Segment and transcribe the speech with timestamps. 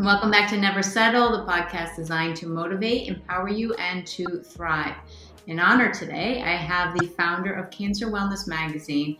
[0.00, 4.94] Welcome back to Never Settle, the podcast designed to motivate, empower you, and to thrive.
[5.46, 9.18] In honor today, I have the founder of Cancer Wellness Magazine,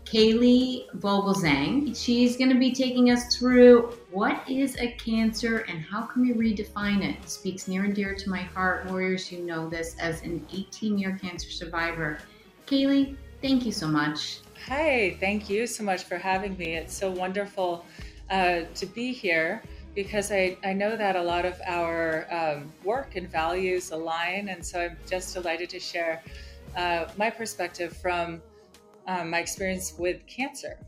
[0.00, 1.96] Caylei Vogelzang.
[1.96, 6.32] She's going to be taking us through what is a cancer and how can we
[6.32, 7.22] redefine it.
[7.22, 9.30] it speaks near and dear to my heart, warriors.
[9.30, 12.18] You know this as an 18 year cancer survivor.
[12.66, 14.40] Kaylee, thank you so much.
[14.66, 16.74] Hi, thank you so much for having me.
[16.74, 17.86] It's so wonderful
[18.28, 19.62] uh, to be here
[19.96, 24.50] because I, I know that a lot of our um, work and values align.
[24.50, 26.22] And so I'm just delighted to share
[26.76, 28.42] uh, my perspective from
[29.08, 30.78] um, my experience with cancer.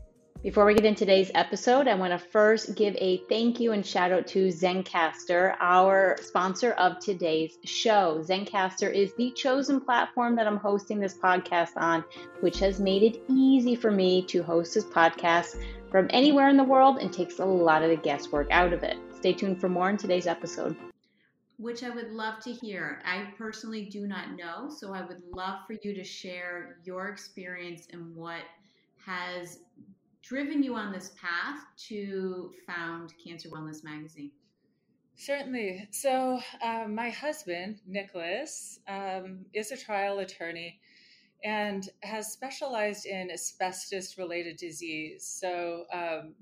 [0.41, 3.85] Before we get into today's episode, I want to first give a thank you and
[3.85, 8.23] shout out to Zencastr, our sponsor of today's show.
[8.25, 12.05] Zencastr is the chosen platform that I'm hosting this podcast on,
[12.39, 15.61] which has made it easy for me to host this podcast
[15.91, 18.95] from anywhere in the world and takes a lot of the guesswork out of it.
[19.17, 20.77] Stay tuned for more in today's episode.
[21.57, 23.01] Which I would love to hear.
[23.03, 27.89] I personally do not know, so I would love for you to share your experience
[27.91, 28.43] and what
[29.05, 29.59] has
[30.21, 34.31] driven you on this path to found Cancer Wellness Magazine.
[35.15, 35.87] Certainly.
[35.91, 40.79] So, um, my husband, Nicholas, um, is a trial attorney
[41.43, 45.25] and has specialized in asbestos related disease.
[45.25, 46.35] So, um,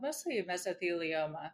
[0.00, 1.50] mostly mesothelioma.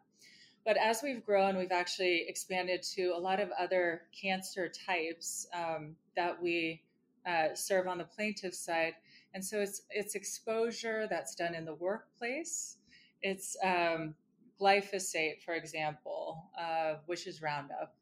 [0.64, 5.96] But as we've grown, we've actually expanded to a lot of other cancer types um,
[6.14, 6.82] that we
[7.26, 8.94] uh, serve on the plaintiff side.
[9.34, 12.76] And so it's it's exposure that's done in the workplace.
[13.22, 14.14] It's um,
[14.60, 17.94] glyphosate, for example, uh, which is Roundup,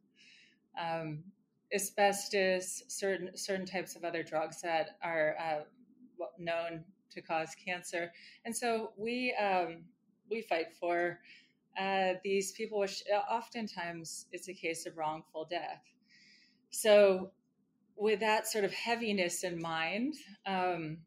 [0.80, 1.24] um,
[1.74, 8.12] asbestos, certain certain types of other drugs that are uh, known to cause cancer.
[8.44, 9.84] And so we um,
[10.30, 11.18] we fight for
[11.78, 15.82] uh, these people, which uh, oftentimes it's a case of wrongful death.
[16.70, 17.30] So,
[17.96, 20.14] with that sort of heaviness in mind,
[20.46, 20.98] um,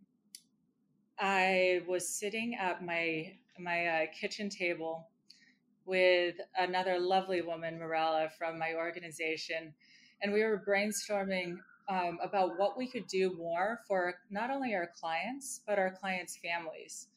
[1.19, 5.09] I was sitting at my my uh, kitchen table
[5.85, 9.74] with another lovely woman, Morella, from my organization,
[10.22, 11.57] and we were brainstorming
[11.90, 16.38] um, about what we could do more for not only our clients but our clients'
[16.38, 17.07] families.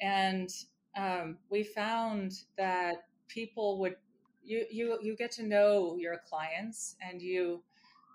[0.00, 0.50] And
[0.96, 3.96] um, we found that people would
[4.44, 7.62] you you you get to know your clients and you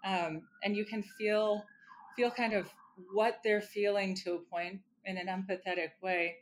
[0.04, 1.64] um, and you can feel
[2.18, 2.70] feel kind of
[3.14, 6.38] what they're feeling to a point in an empathetic way.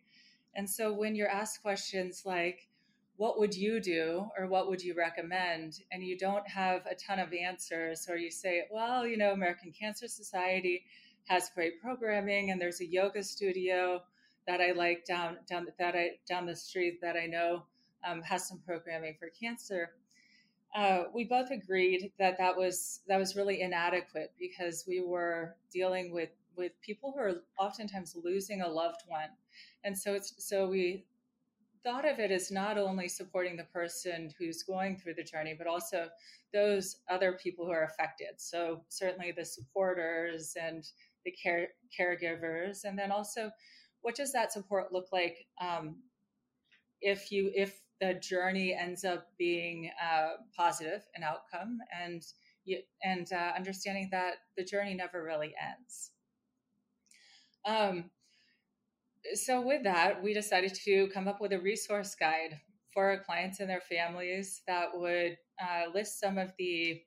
[0.55, 2.67] And so when you're asked questions like,
[3.17, 5.79] what would you do or what would you recommend?
[5.91, 9.73] And you don't have a ton of answers, or you say, well, you know, American
[9.77, 10.85] Cancer Society
[11.25, 14.01] has great programming and there's a yoga studio
[14.47, 17.63] that I like down down that I down the street that I know
[18.07, 19.91] um, has some programming for cancer.
[20.75, 26.11] Uh, we both agreed that that was that was really inadequate because we were dealing
[26.11, 29.29] with with people who are oftentimes losing a loved one,
[29.83, 31.05] and so it's so we
[31.83, 35.65] thought of it as not only supporting the person who's going through the journey, but
[35.65, 36.09] also
[36.53, 38.33] those other people who are affected.
[38.37, 40.85] So certainly the supporters and
[41.25, 43.49] the care caregivers, and then also
[44.01, 45.95] what does that support look like um,
[47.01, 52.23] if you if the journey ends up being uh, positive an outcome and
[52.65, 56.11] you, and uh, understanding that the journey never really ends
[57.65, 58.09] um,
[59.33, 62.59] so with that we decided to come up with a resource guide
[62.93, 67.01] for our clients and their families that would uh, list some of the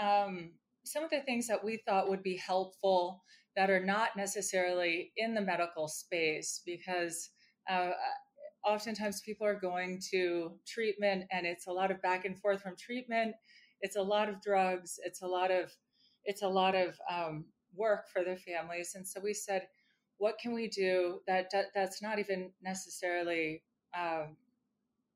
[0.00, 0.50] um,
[0.84, 3.22] some of the things that we thought would be helpful
[3.56, 7.30] that are not necessarily in the medical space because
[7.68, 7.90] uh,
[8.64, 12.76] oftentimes people are going to treatment and it's a lot of back and forth from
[12.76, 13.34] treatment
[13.80, 15.72] it's a lot of drugs it's a lot of
[16.24, 17.44] it's a lot of um,
[17.76, 19.66] work for their families and so we said
[20.18, 23.62] what can we do that, that that's not even necessarily
[23.98, 24.36] um,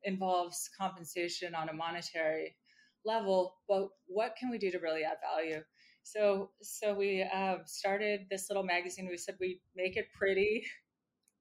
[0.04, 2.56] involves compensation on a monetary
[3.04, 5.62] level but what can we do to really add value
[6.02, 9.08] so so we uh, started this little magazine.
[9.08, 10.64] We said we make it pretty,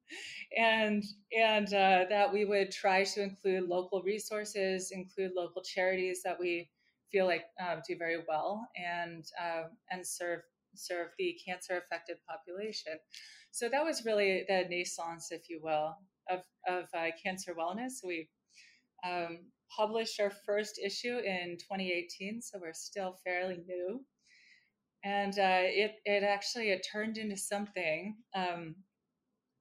[0.57, 1.03] and
[1.35, 6.69] and uh, that we would try to include local resources, include local charities that we
[7.11, 10.41] feel like um, do very well, and uh, and serve
[10.75, 12.93] serve the cancer affected population.
[13.51, 15.95] So that was really the naissance, if you will,
[16.29, 18.03] of of uh, cancer wellness.
[18.03, 18.29] We
[19.05, 19.39] um,
[19.75, 24.05] published our first issue in 2018, so we're still fairly new
[25.03, 28.75] and uh, it it actually it turned into something um,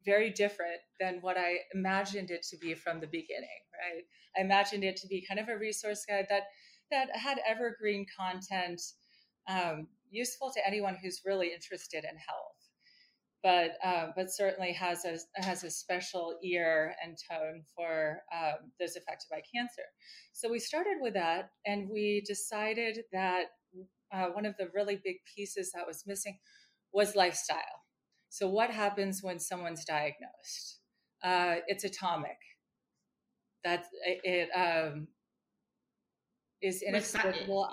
[0.05, 4.05] very different than what I imagined it to be from the beginning, right?
[4.37, 6.45] I imagined it to be kind of a resource guide that
[6.91, 8.81] that had evergreen content
[9.49, 12.59] um, useful to anyone who's really interested in health
[13.43, 18.97] but uh, but certainly has a has a special ear and tone for um, those
[18.97, 19.83] affected by cancer.
[20.33, 23.47] So we started with that, and we decided that
[24.13, 26.39] uh, one of the really big pieces that was missing
[26.93, 27.85] was lifestyle.
[28.29, 30.81] So what happens when someone's diagnosed?
[31.23, 32.39] Uh, it's atomic.
[33.65, 35.09] That it um,
[36.61, 37.69] is inexplicable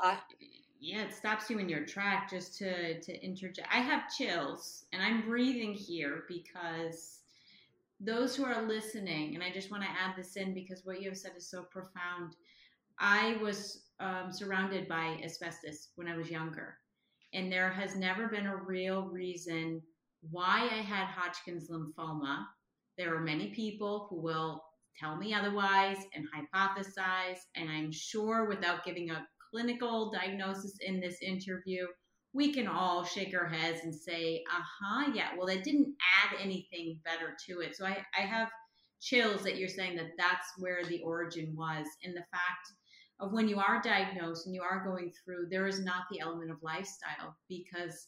[0.80, 5.02] yeah it stops you in your track just to to interject i have chills and
[5.02, 7.20] i'm breathing here because
[8.00, 11.10] those who are listening and i just want to add this in because what you
[11.10, 12.36] have said is so profound.
[12.98, 16.78] I was um, surrounded by asbestos when i was younger
[17.34, 19.82] and there has never been a real reason
[20.32, 22.46] why i had hodgkin's lymphoma.
[22.98, 24.64] There are many people who will
[24.98, 29.26] tell me otherwise and hypothesize and i'm sure without giving a
[29.56, 31.88] clinical diagnosis in this interview,
[32.34, 36.38] we can all shake our heads and say, uh huh, yeah, well, that didn't add
[36.42, 37.74] anything better to it.
[37.74, 38.50] So I, I have
[39.00, 41.88] chills that you're saying that that's where the origin was.
[42.04, 42.68] And the fact
[43.22, 46.52] of when you are diagnosed and you are going through, there is not the element
[46.52, 48.08] of lifestyle because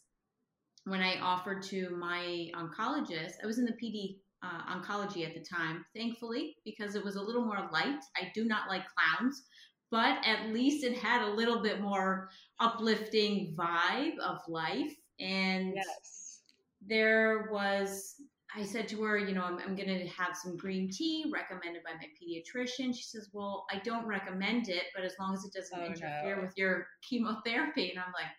[0.84, 5.46] when I offered to my oncologist, I was in the PD uh, oncology at the
[5.50, 8.00] time, thankfully, because it was a little more light.
[8.18, 8.84] I do not like
[9.18, 9.44] clowns
[9.92, 12.30] but at least it had a little bit more
[12.60, 14.94] uplifting vibe of life.
[15.20, 16.42] And yes.
[16.86, 18.16] there was,
[18.56, 21.84] I said to her, you know, I'm, I'm going to have some green tea recommended
[21.84, 22.96] by my pediatrician.
[22.96, 26.36] She says, well, I don't recommend it, but as long as it doesn't oh, interfere
[26.36, 26.42] no.
[26.42, 27.90] with your chemotherapy.
[27.90, 28.32] And I'm like,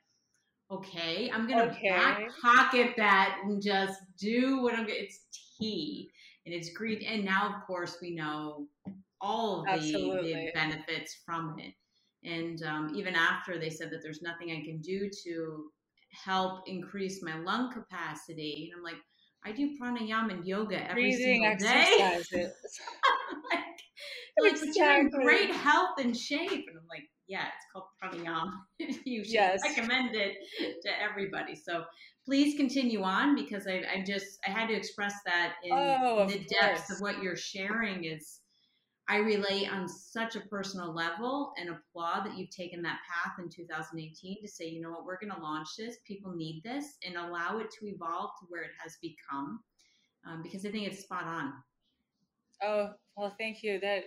[0.71, 1.89] okay, I'm going to okay.
[1.89, 5.21] back pocket that and just do what I'm going to, it's
[5.59, 6.11] tea
[6.45, 7.03] and it's green.
[7.03, 8.67] And now, of course, we know
[9.20, 11.75] all of the, the benefits from it.
[12.25, 15.70] And um, even after they said that there's nothing I can do to
[16.11, 19.00] help increase my lung capacity, and I'm like,
[19.44, 22.23] I do pranayama and yoga every Breathing single day.
[23.53, 25.23] like, it's exactly.
[25.23, 26.50] great health and shape.
[26.50, 28.53] And I'm like, yeah, it's called pranayama.
[29.05, 29.61] you should yes.
[29.62, 30.35] recommend it
[30.82, 31.55] to everybody.
[31.55, 31.85] So
[32.25, 36.44] please continue on because I, I just I had to express that in oh, the
[36.61, 38.41] depths of what you're sharing is
[39.08, 43.49] I relate on such a personal level and applaud that you've taken that path in
[43.49, 45.96] 2018 to say, you know what, we're going to launch this.
[46.06, 49.60] People need this and allow it to evolve to where it has become
[50.26, 51.52] um, because I think it's spot on.
[52.62, 53.81] Oh, well, thank you.
[53.81, 54.05] That,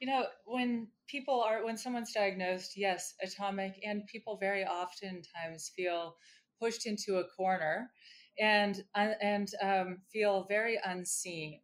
[0.00, 6.14] you know, when people are, when someone's diagnosed, yes, atomic, and people very oftentimes feel
[6.60, 7.90] pushed into a corner
[8.38, 11.60] and, and um, feel very unseen.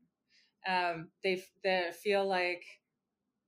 [0.68, 2.64] Um, they, they feel like,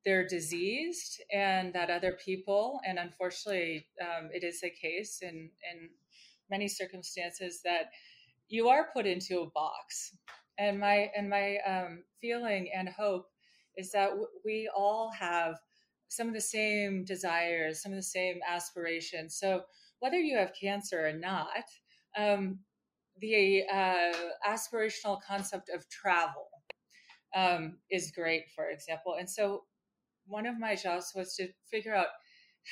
[0.04, 5.90] they're diseased and that other people, and unfortunately, um, it is a case in, in
[6.50, 7.90] many circumstances that
[8.48, 10.16] you are put into a box.
[10.58, 13.26] And my and my um, feeling and hope
[13.76, 15.56] is that w- we all have
[16.08, 19.36] some of the same desires, some of the same aspirations.
[19.36, 19.62] So
[20.00, 21.64] whether you have cancer or not,
[22.18, 22.58] um,
[23.18, 24.12] the uh,
[24.46, 26.48] aspirational concept of travel
[27.34, 29.16] um, is great, for example.
[29.18, 29.64] And so
[30.32, 32.06] one of my jobs was to figure out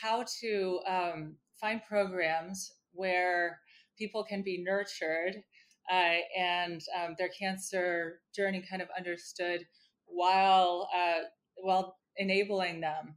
[0.02, 3.60] how to um, find programs where
[3.98, 5.36] people can be nurtured
[5.92, 9.66] uh, and um, their cancer journey kind of understood
[10.06, 11.22] while uh,
[11.56, 13.16] while enabling them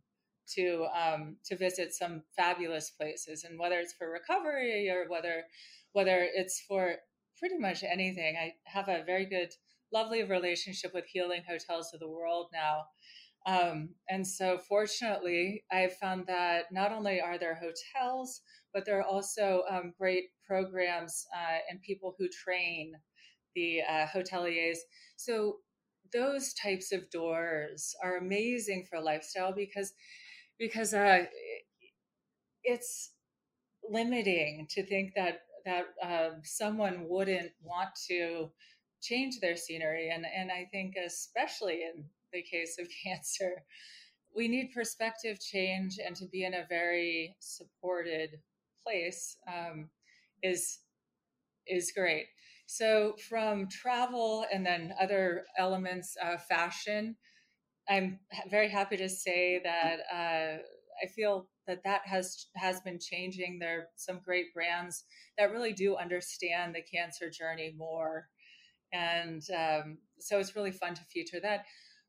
[0.55, 3.45] to um, to visit some fabulous places.
[3.45, 5.43] And whether it's for recovery or whether
[5.93, 6.95] whether it's for
[7.37, 9.49] pretty much anything i have a very good
[9.91, 12.81] lovely relationship with healing hotels of the world now
[13.45, 18.41] um, and so, fortunately, I've found that not only are there hotels,
[18.73, 22.93] but there are also um, great programs uh, and people who train
[23.55, 24.77] the uh, hoteliers.
[25.17, 25.57] So,
[26.13, 29.93] those types of doors are amazing for lifestyle because
[30.57, 31.25] because uh,
[32.63, 33.11] it's
[33.89, 38.51] limiting to think that that uh, someone wouldn't want to
[39.01, 43.63] change their scenery and and I think especially in the case of cancer.
[44.35, 48.39] We need perspective change and to be in a very supported
[48.85, 49.89] place um,
[50.41, 50.79] is
[51.67, 52.25] is great.
[52.65, 57.15] So from travel and then other elements, uh, fashion,
[57.87, 60.57] I'm very happy to say that uh,
[61.01, 63.59] I feel that that has has been changing.
[63.59, 65.03] There are some great brands
[65.37, 68.27] that really do understand the cancer journey more
[68.93, 71.65] and um, so it's really fun to feature that.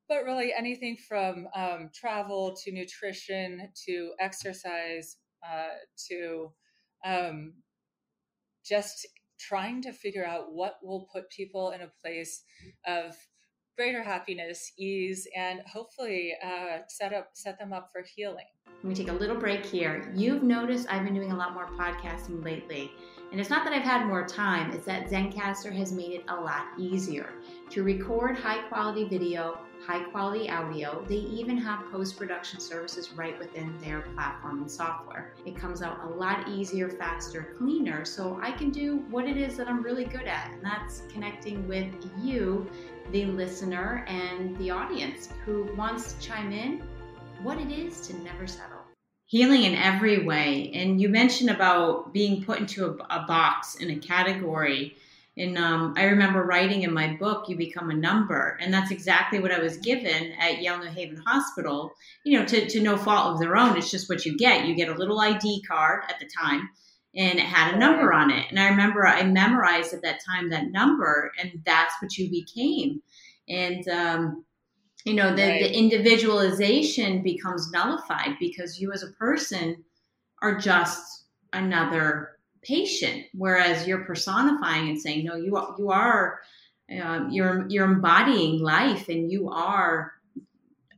[0.08, 5.68] But really, anything from um, travel to nutrition to exercise uh,
[6.08, 6.52] to
[7.04, 7.54] um,
[8.64, 9.06] just
[9.38, 12.42] trying to figure out what will put people in a place
[12.86, 13.16] of
[13.76, 18.44] greater happiness, ease, and hopefully uh, set up set them up for healing.
[18.66, 20.12] Let me take a little break here.
[20.14, 22.92] You've noticed I've been doing a lot more podcasting lately.
[23.32, 26.36] And it's not that I've had more time, it's that Zencastr has made it a
[26.36, 27.32] lot easier
[27.70, 31.04] to record high quality video, high quality audio.
[31.08, 35.34] They even have post production services right within their platform and software.
[35.44, 39.56] It comes out a lot easier, faster, cleaner, so I can do what it is
[39.56, 42.66] that I'm really good at, and that's connecting with you,
[43.12, 46.82] the listener, and the audience who wants to chime in
[47.42, 48.84] what it is to never settle
[49.26, 50.70] healing in every way.
[50.74, 54.96] And you mentioned about being put into a, a box in a category.
[55.36, 58.56] And um, I remember writing in my book, You Become a Number.
[58.60, 61.92] And that's exactly what I was given at Yale New Haven Hospital,
[62.24, 63.76] you know, to, to no fault of their own.
[63.76, 64.66] It's just what you get.
[64.66, 66.68] You get a little ID card at the time,
[67.16, 68.46] and it had a number on it.
[68.48, 73.02] And I remember I memorized at that time that number, and that's what you became.
[73.48, 74.44] And, um,
[75.04, 75.62] you know the, right.
[75.62, 79.84] the individualization becomes nullified because you as a person
[80.40, 82.33] are just another
[82.64, 86.40] patient whereas you're personifying and saying no you are you are
[87.02, 90.12] um, you're you're embodying life and you are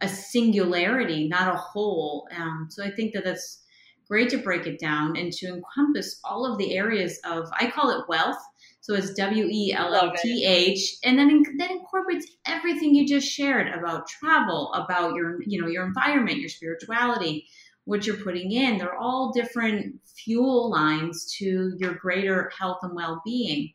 [0.00, 2.28] a singularity not a whole.
[2.37, 3.62] Um, so i think that that's
[4.08, 7.90] great to break it down and to encompass all of the areas of i call
[7.90, 8.38] it wealth.
[8.87, 13.26] So it's W E L L T H, and then that incorporates everything you just
[13.26, 17.49] shared about travel, about your you know your environment, your spirituality,
[17.87, 18.78] what you're putting in.
[18.78, 23.73] They're all different fuel lines to your greater health and well being.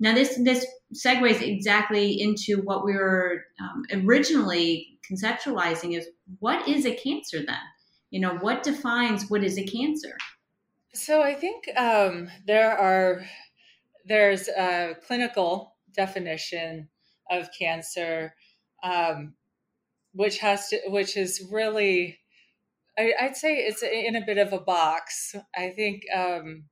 [0.00, 6.08] Now this this segues exactly into what we were um, originally conceptualizing is
[6.40, 7.56] what is a cancer then?
[8.10, 10.16] You know what defines what is a cancer?
[10.94, 13.24] So I think um, there are
[14.06, 16.88] there's a clinical definition
[17.30, 18.34] of cancer,
[18.82, 19.34] um,
[20.12, 22.18] which has to, which is really,
[22.98, 25.34] I, would say it's in a bit of a box.
[25.56, 26.64] I think um,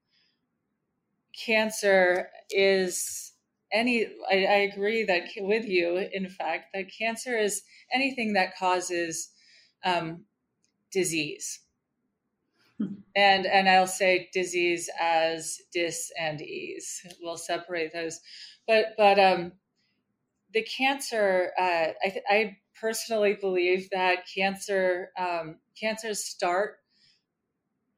[1.46, 3.32] cancer is
[3.72, 4.06] any.
[4.30, 7.62] I, I agree that with you, in fact, that cancer is
[7.92, 9.30] anything that causes
[9.84, 10.24] um,
[10.92, 11.60] disease
[13.16, 17.06] and and I'll say disease as dis and ease.
[17.20, 18.20] We'll separate those,
[18.66, 19.52] but but um,
[20.52, 21.52] the cancer.
[21.58, 26.76] Uh, I, I personally believe that cancer um, cancers start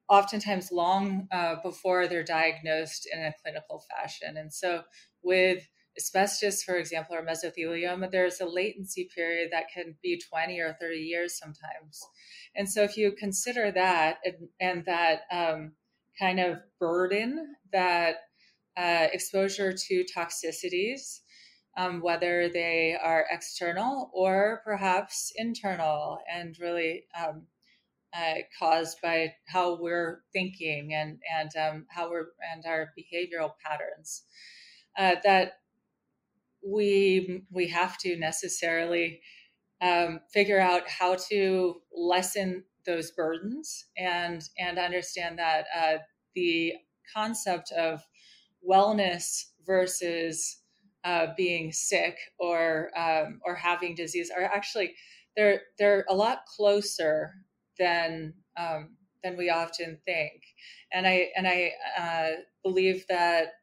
[0.08, 4.82] oftentimes long uh, before they're diagnosed in a clinical fashion, and so
[5.22, 10.76] with asbestos, for example, or mesothelioma, there's a latency period that can be 20 or
[10.80, 12.00] 30 years sometimes.
[12.56, 15.72] And so if you consider that and, and that um,
[16.18, 18.16] kind of burden that
[18.76, 21.20] uh, exposure to toxicities,
[21.76, 27.46] um, whether they are external or perhaps internal and really um,
[28.14, 34.24] uh, caused by how we're thinking and and um, how we're and our behavioral patterns.
[34.98, 35.54] Uh, that
[36.66, 39.20] we we have to necessarily
[39.80, 45.96] um, figure out how to lessen those burdens and and understand that uh,
[46.34, 46.74] the
[47.14, 48.02] concept of
[48.68, 50.61] wellness versus
[51.36, 54.94] being sick or um, or having disease are actually
[55.36, 57.34] they're they're a lot closer
[57.78, 60.42] than um, than we often think,
[60.92, 63.54] and I and I uh, believe that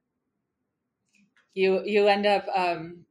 [1.54, 3.06] you you end up um,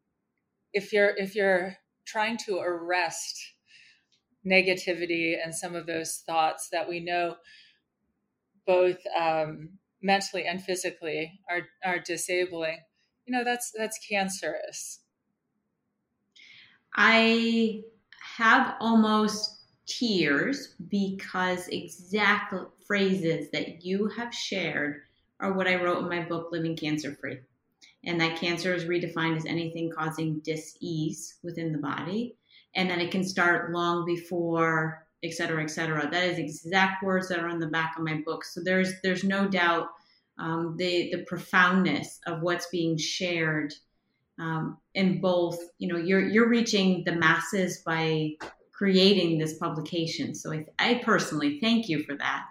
[0.72, 3.54] if you're if you're trying to arrest
[4.46, 7.36] negativity and some of those thoughts that we know
[8.66, 9.70] both um,
[10.02, 12.78] mentally and physically are are disabling
[13.28, 15.00] you know that's that's cancerous.
[16.94, 17.82] I
[18.36, 22.54] have almost tears because exact
[22.86, 25.02] phrases that you have shared
[25.40, 27.38] are what i wrote in my book living cancer free
[28.04, 32.36] and that cancer is redefined as anything causing dis-ease within the body.
[32.74, 36.08] And that it can start long before et cetera et cetera.
[36.08, 38.44] That is exact words that are on the back of my book.
[38.44, 39.88] So there's there's no doubt
[40.38, 43.74] um, the the profoundness of what's being shared
[44.38, 48.30] um, in both you know you're you're reaching the masses by
[48.72, 50.34] creating this publication.
[50.34, 52.44] So I, I personally thank you for that.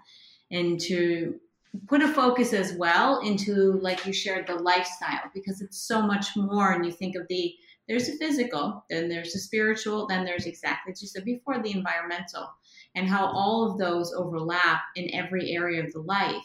[0.52, 1.40] And to
[1.88, 6.36] put a focus as well into like you shared the lifestyle because it's so much
[6.36, 6.74] more.
[6.74, 7.54] And you think of the
[7.88, 11.72] there's a physical then there's a spiritual then there's exactly as you said before the
[11.72, 12.50] environmental
[12.96, 16.44] and how all of those overlap in every area of the life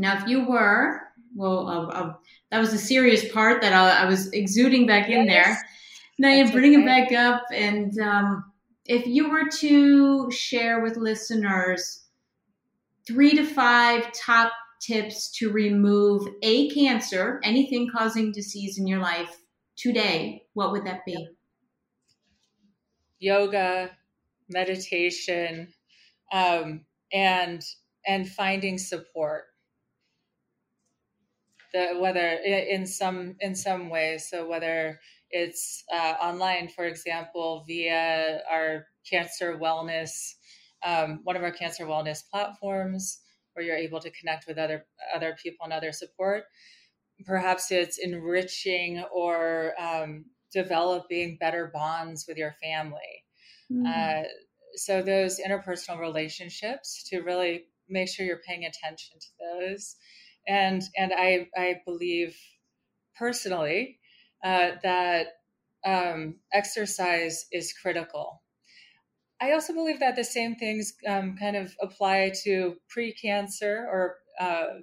[0.00, 1.00] now if you were
[1.34, 2.12] well uh, uh,
[2.50, 5.18] that was a serious part that I, I was exuding back yes.
[5.18, 5.58] in there
[6.18, 6.82] now you bring okay.
[6.82, 8.52] it back up and um,
[8.86, 12.04] if you were to share with listeners
[13.06, 19.36] three to five top tips to remove a cancer, anything causing disease in your life
[19.76, 21.28] today, what would that be?
[23.18, 23.90] Yoga,
[24.48, 25.68] meditation,
[26.32, 27.62] um, and
[28.06, 29.44] and finding support.
[31.72, 34.98] The, whether in some in some ways, so whether
[35.30, 40.34] it's uh, online, for example, via our cancer wellness
[40.84, 43.20] um, one of our cancer wellness platforms
[43.52, 46.44] where you're able to connect with other other people and other support.
[47.26, 53.24] Perhaps it's enriching or um, developing better bonds with your family.
[53.70, 53.86] Mm-hmm.
[53.86, 54.22] Uh,
[54.74, 59.96] so those interpersonal relationships to really make sure you're paying attention to those.
[60.46, 62.36] And and I I believe
[63.18, 63.98] personally
[64.44, 65.26] uh, that
[65.84, 68.42] um, exercise is critical
[69.40, 74.80] I also believe that the same things um, kind of apply to pre-cancer or uh,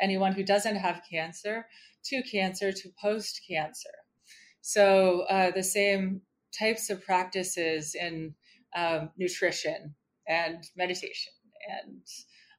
[0.00, 1.66] anyone who doesn't have cancer,
[2.04, 3.90] to cancer, to post-cancer.
[4.60, 6.20] So uh, the same
[6.56, 8.34] types of practices in
[8.76, 9.94] um, nutrition
[10.28, 11.32] and meditation
[11.82, 12.02] and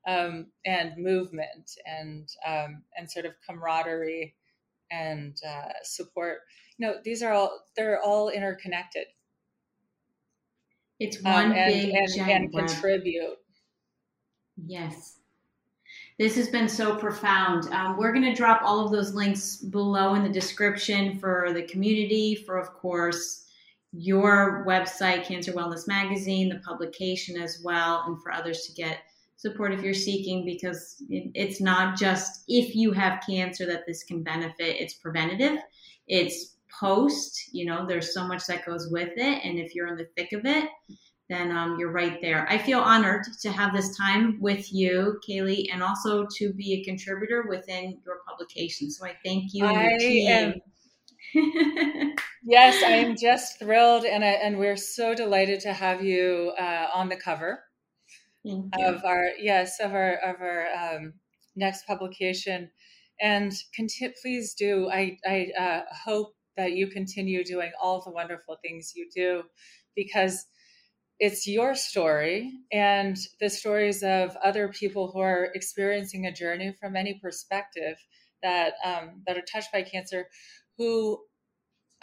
[0.08, 4.36] um, and movement and um, and sort of camaraderie
[4.92, 6.40] and uh, support.
[6.78, 9.06] You know, these are all they're all interconnected.
[11.00, 13.38] It's um, one um, and, big and, and contribute.
[14.66, 15.18] Yes.
[16.18, 17.68] This has been so profound.
[17.74, 21.64] Um, we're going to drop all of those links below in the description for the
[21.64, 23.46] community, for, of course,
[23.92, 29.00] your website, Cancer Wellness Magazine, the publication as well, and for others to get
[29.46, 34.24] support if you're seeking because it's not just if you have cancer that this can
[34.24, 35.60] benefit, it's preventative.
[36.08, 39.46] It's post, you know, there's so much that goes with it.
[39.46, 40.68] And if you're in the thick of it,
[41.30, 42.48] then um, you're right there.
[42.50, 46.84] I feel honored to have this time with you, Caylei, and also to be a
[46.84, 48.90] contributor within your publication.
[48.90, 50.62] So I thank you and your team.
[51.36, 56.54] Am, yes, I am just thrilled, and I, and we're so delighted to have you
[56.60, 57.60] uh, on the cover
[58.78, 61.14] of our yes of our of our um,
[61.56, 62.70] next publication.
[63.22, 64.90] And conti- please do.
[64.90, 69.44] I I uh, hope that you continue doing all the wonderful things you do
[69.96, 70.46] because
[71.20, 76.96] it's your story and the stories of other people who are experiencing a journey from
[76.96, 77.98] any perspective
[78.44, 80.28] that um, that are touched by cancer
[80.78, 81.20] who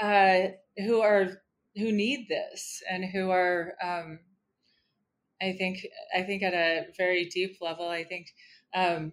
[0.00, 1.28] uh, who are
[1.76, 4.18] who need this and who are um,
[5.42, 8.28] I think I think at a very deep level I think
[8.74, 9.12] um,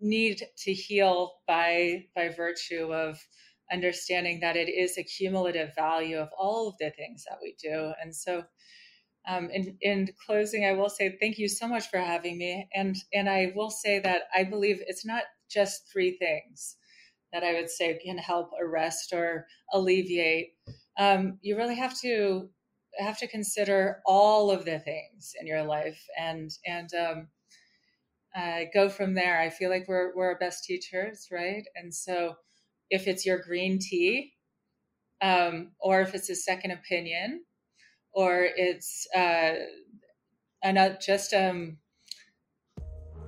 [0.00, 3.18] need to heal by by virtue of
[3.72, 7.92] understanding that it is a cumulative value of all of the things that we do.
[8.00, 8.44] And so,
[9.26, 12.68] um, in, in closing, I will say thank you so much for having me.
[12.74, 16.76] And, and I will say that I believe it's not just three things
[17.32, 20.50] that I would say can help arrest or alleviate.
[20.98, 22.50] Um, you really have to
[22.98, 27.28] have to consider all of the things in your life and and um,
[28.36, 29.40] uh, go from there.
[29.40, 31.64] I feel like we're we're our best teachers, right?
[31.74, 32.34] And so
[32.90, 34.34] if it's your green tea,
[35.20, 37.44] um, or if it's a second opinion,
[38.12, 39.54] or it's uh,
[40.64, 41.78] not just um,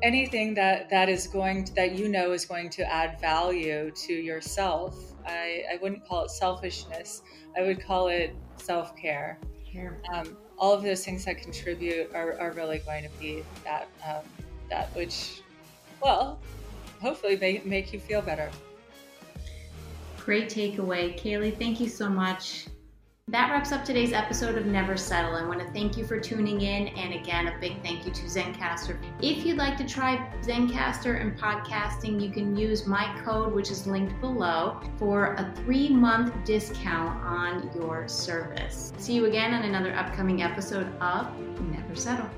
[0.02, 4.12] anything that that is going to, that you know is going to add value to
[4.12, 4.94] yourself.
[5.26, 7.22] I, I wouldn't call it selfishness.
[7.56, 9.38] I would call it self care.
[10.12, 14.22] Um, all of those things that contribute are, are really going to be that um,
[14.70, 15.42] that which,
[16.02, 16.38] well,
[17.00, 18.50] hopefully make, make you feel better.
[20.18, 21.18] Great takeaway.
[21.20, 22.66] Caylei, thank you so much.
[23.28, 25.34] That wraps up today's episode of Never Settle.
[25.34, 28.22] I want to thank you for tuning in, and again, a big thank you to
[28.24, 28.98] Zencastr.
[29.22, 33.86] If you'd like to try Zencastr and podcasting, you can use my code, which is
[33.86, 38.92] linked below, for a three month discount on your service.
[38.98, 41.26] See you again on another upcoming episode of
[41.60, 42.28] Never Settle.